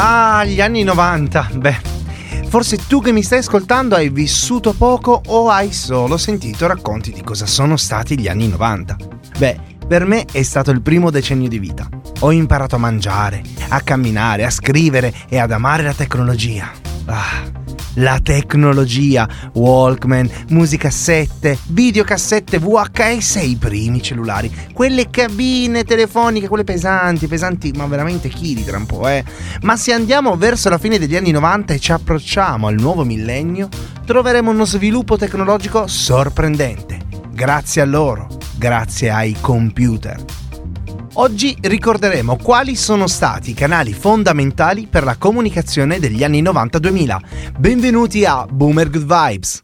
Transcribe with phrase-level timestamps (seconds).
[0.00, 1.50] Ah, gli anni 90.
[1.54, 1.76] Beh,
[2.46, 7.20] forse tu che mi stai ascoltando hai vissuto poco o hai solo sentito racconti di
[7.24, 8.96] cosa sono stati gli anni 90.
[9.38, 9.58] Beh,
[9.88, 11.88] per me è stato il primo decennio di vita.
[12.20, 16.70] Ho imparato a mangiare, a camminare, a scrivere e ad amare la tecnologia.
[17.06, 17.57] Ah,
[17.98, 27.26] la tecnologia, Walkman, musicassette, videocassette VHS e i primi cellulari, quelle cabine telefoniche, quelle pesanti,
[27.26, 29.24] pesanti, ma veramente chili tra un po', eh.
[29.62, 33.68] Ma se andiamo verso la fine degli anni 90 e ci approcciamo al nuovo millennio,
[34.04, 36.98] troveremo uno sviluppo tecnologico sorprendente.
[37.30, 40.47] Grazie a loro, grazie ai computer.
[41.20, 47.18] Oggi ricorderemo quali sono stati i canali fondamentali per la comunicazione degli anni 90-2000.
[47.58, 49.62] Benvenuti a Boomer Good Vibes.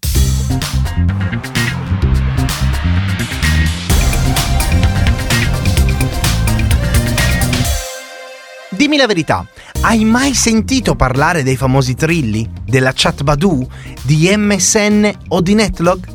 [8.71, 9.47] Dimmi la verità,
[9.83, 13.65] hai mai sentito parlare dei famosi trilli, della chat Badu,
[14.03, 16.14] di MSN o di Netlog?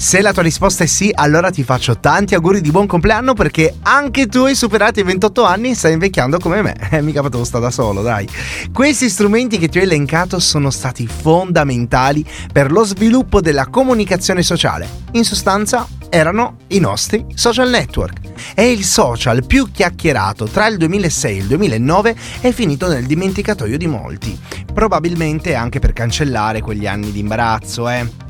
[0.00, 3.74] Se la tua risposta è sì, allora ti faccio tanti auguri di buon compleanno perché
[3.82, 6.74] anche tu hai superato i 28 anni e stai invecchiando come me.
[6.90, 8.26] Eh, mica potevo stare da solo, dai.
[8.72, 14.88] Questi strumenti che ti ho elencato sono stati fondamentali per lo sviluppo della comunicazione sociale.
[15.12, 18.54] In sostanza, erano i nostri social network.
[18.54, 23.76] È il social più chiacchierato tra il 2006 e il 2009 è finito nel dimenticatoio
[23.76, 24.36] di molti.
[24.72, 28.28] Probabilmente anche per cancellare quegli anni di imbarazzo, eh.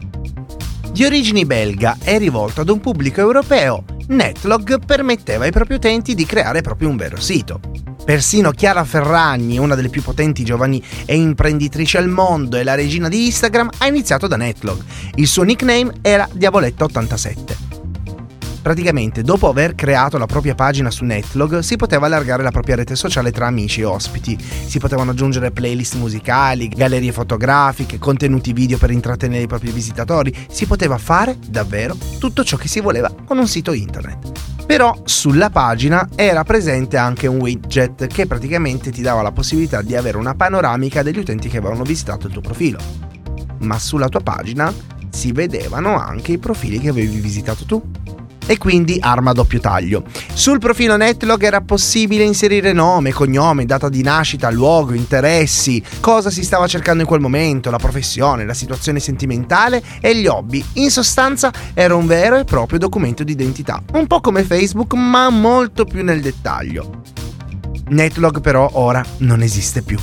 [0.93, 6.27] Di origini belga e rivolto ad un pubblico europeo, Netlog permetteva ai propri utenti di
[6.27, 7.61] creare proprio un vero sito.
[8.05, 13.09] Persino Chiara Ferragni, una delle più potenti giovani e imprenditrici al mondo e la regina
[13.09, 14.83] di Instagram, ha iniziato da Netlog.
[15.15, 17.70] Il suo nickname era Diaboletta87.
[18.63, 22.95] Praticamente, dopo aver creato la propria pagina su Netlog, si poteva allargare la propria rete
[22.95, 24.37] sociale tra amici e ospiti.
[24.39, 30.35] Si potevano aggiungere playlist musicali, gallerie fotografiche, contenuti video per intrattenere i propri visitatori.
[30.51, 34.67] Si poteva fare davvero tutto ciò che si voleva con un sito internet.
[34.67, 39.97] Però sulla pagina era presente anche un widget che praticamente ti dava la possibilità di
[39.97, 42.79] avere una panoramica degli utenti che avevano visitato il tuo profilo.
[43.61, 44.73] Ma sulla tua pagina
[45.11, 47.83] si vedevano anche i profili che avevi visitato tu
[48.51, 50.03] e quindi arma a doppio taglio.
[50.35, 56.43] Sul profilo Netlog era possibile inserire nome, cognome, data di nascita, luogo, interessi, cosa si
[56.43, 60.65] stava cercando in quel momento, la professione, la situazione sentimentale e gli hobby.
[60.75, 65.31] In sostanza era un vero e proprio documento di identità, un po' come Facebook ma
[65.31, 67.03] molto più nel dettaglio.
[67.91, 69.99] Netlog però ora non esiste più.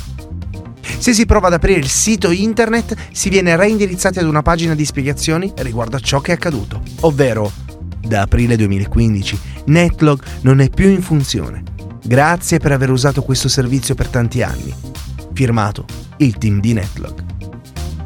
[0.99, 4.85] Se si prova ad aprire il sito internet si viene reindirizzati ad una pagina di
[4.85, 7.51] spiegazioni riguardo a ciò che è accaduto, ovvero
[8.07, 11.63] da aprile 2015, Netlog non è più in funzione.
[12.03, 14.73] Grazie per aver usato questo servizio per tanti anni.
[15.33, 15.85] Firmato
[16.17, 17.23] il team di Netlog.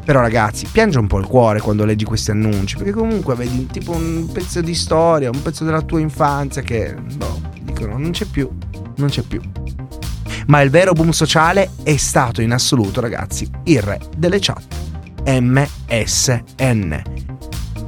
[0.04, 3.92] Però ragazzi, piange un po' il cuore quando leggi questi annunci, perché comunque vedi tipo
[3.92, 8.50] un pezzo di storia, un pezzo della tua infanzia che, boh, dicono non c'è più,
[8.96, 9.40] non c'è più.
[10.48, 14.64] Ma il vero boom sociale è stato in assoluto, ragazzi, il re delle chat.
[15.24, 17.11] MSN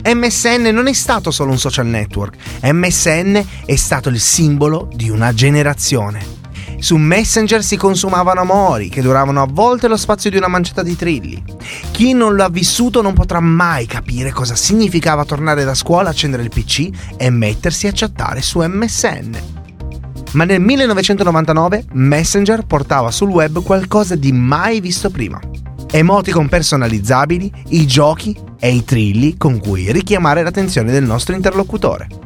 [0.06, 5.32] MSN non è stato solo un social network, MSN è stato il simbolo di una
[5.32, 6.42] generazione.
[6.78, 10.94] Su Messenger si consumavano amori che duravano a volte lo spazio di una manciata di
[10.94, 11.42] trilli.
[11.90, 16.42] Chi non lo ha vissuto non potrà mai capire cosa significava tornare da scuola, accendere
[16.42, 19.38] il PC e mettersi a chattare su MSN.
[20.32, 25.40] Ma nel 1999 Messenger portava sul web qualcosa di mai visto prima
[25.94, 32.24] emoticon personalizzabili, i giochi e i trilli con cui richiamare l'attenzione del nostro interlocutore.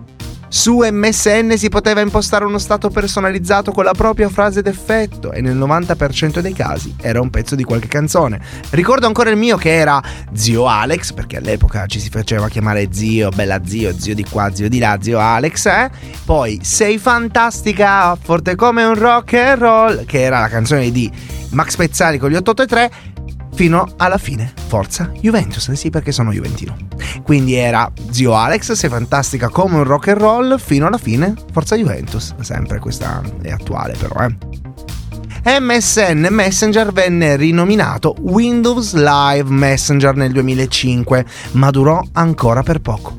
[0.51, 5.59] Su MSN si poteva impostare uno stato personalizzato con la propria frase d'effetto e nel
[5.59, 8.41] 90% dei casi era un pezzo di qualche canzone.
[8.71, 10.03] Ricordo ancora il mio che era
[10.33, 14.71] zio Alex, perché all'epoca ci si faceva chiamare zio, bella zio, zio di qua, zio
[14.71, 15.91] di là, zio Alex, eh?
[16.25, 21.13] Poi sei fantastica, forte come un rock and roll, che era la canzone di
[21.51, 23.17] Max Pezzali con gli 883
[23.59, 24.53] fino alla fine.
[24.69, 26.77] Forza Juventus, sì perché sono Juventino.
[27.25, 31.75] Quindi era zio Alex, sei fantastica come un rock and roll, fino alla fine Forza
[31.75, 32.37] Juventus.
[32.39, 35.61] Sempre questa è attuale però, eh.
[35.61, 43.17] MSN Messenger venne rinominato Windows Live Messenger nel 2005, ma durò ancora per poco.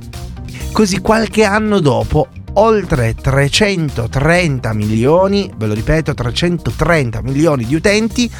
[0.71, 8.31] Così qualche anno dopo, oltre 330 milioni, ve lo ripeto, 330 milioni di utenti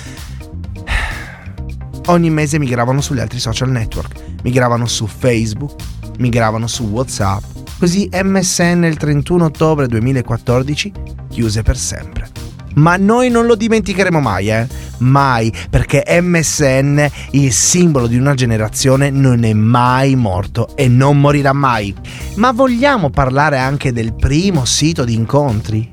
[2.09, 5.75] ogni mese migravano sugli altri social network, migravano su Facebook,
[6.17, 7.43] migravano su WhatsApp,
[7.77, 10.91] così MSN il 31 ottobre 2014
[11.29, 12.29] chiuse per sempre.
[12.75, 14.67] Ma noi non lo dimenticheremo mai, eh?
[14.99, 21.51] Mai, perché MSN, il simbolo di una generazione, non è mai morto e non morirà
[21.51, 21.93] mai.
[22.35, 25.91] Ma vogliamo parlare anche del primo sito di incontri?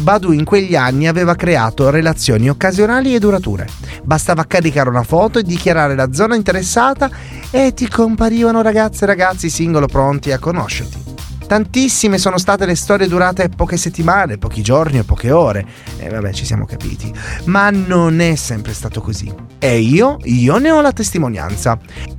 [0.00, 3.66] Badu in quegli anni aveva creato relazioni occasionali e durature.
[4.02, 7.10] Bastava caricare una foto e dichiarare la zona interessata
[7.50, 11.09] e ti comparivano ragazze e ragazzi singolo pronti a conoscerti.
[11.50, 15.66] Tantissime sono state le storie durate poche settimane, pochi giorni o poche ore.
[15.98, 17.12] E vabbè, ci siamo capiti.
[17.46, 19.34] Ma non è sempre stato così.
[19.58, 21.76] E io, io ne ho la testimonianza.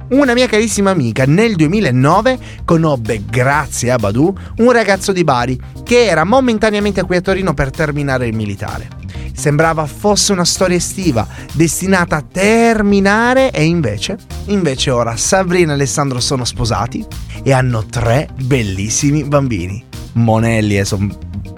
[0.10, 6.08] Una mia carissima amica nel 2009 conobbe, grazie a Badu, un ragazzo di Bari che
[6.08, 9.00] era momentaneamente qui a Torino per terminare il militare.
[9.42, 16.20] Sembrava fosse una storia estiva, destinata a terminare e invece, invece ora Sabrina e Alessandro
[16.20, 17.04] sono sposati
[17.42, 19.84] e hanno tre bellissimi bambini.
[20.14, 21.10] Monelli e sono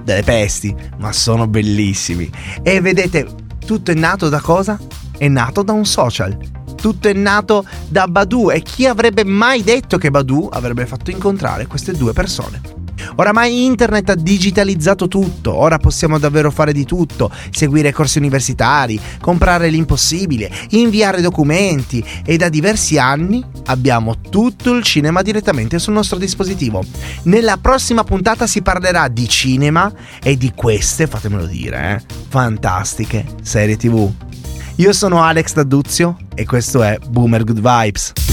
[0.02, 2.32] delle pesti, ma sono bellissimi.
[2.62, 3.28] E vedete,
[3.66, 4.80] tutto è nato da cosa?
[5.18, 6.38] È nato da un social
[6.84, 11.66] tutto è nato da Badu e chi avrebbe mai detto che Badu avrebbe fatto incontrare
[11.66, 12.73] queste due persone?
[13.16, 19.70] Oramai internet ha digitalizzato tutto, ora possiamo davvero fare di tutto, seguire corsi universitari, comprare
[19.70, 26.84] l'impossibile, inviare documenti e da diversi anni abbiamo tutto il cinema direttamente sul nostro dispositivo.
[27.24, 29.92] Nella prossima puntata si parlerà di cinema
[30.22, 34.12] e di queste, fatemelo dire, eh, fantastiche serie tv.
[34.78, 38.33] Io sono Alex D'Aduzio e questo è Boomer Good Vibes.